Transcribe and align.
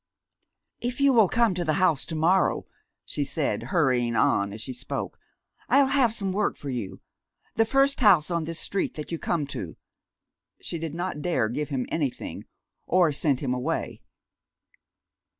"If 0.79 0.99
you 0.99 1.13
will 1.13 1.29
come 1.29 1.53
to 1.53 1.63
the 1.63 1.73
house 1.73 2.07
to 2.07 2.15
morrow," 2.15 2.65
she 3.05 3.23
said, 3.23 3.65
hurrying 3.69 4.15
on 4.15 4.51
as 4.51 4.59
she 4.59 4.73
spoke, 4.73 5.19
"I'll 5.69 5.85
have 5.89 6.11
some 6.11 6.31
work 6.31 6.57
for 6.57 6.71
you. 6.71 7.01
The 7.53 7.65
first 7.65 7.99
house 8.01 8.31
on 8.31 8.45
this 8.45 8.59
street 8.59 8.95
that 8.95 9.11
you 9.11 9.19
come 9.19 9.45
to." 9.53 9.77
She 10.59 10.79
did 10.79 10.95
not 10.95 11.21
dare 11.21 11.49
give 11.49 11.69
him 11.69 11.85
anything, 11.89 12.45
or 12.87 13.11
send 13.11 13.41
him 13.41 13.53
away. 13.53 14.01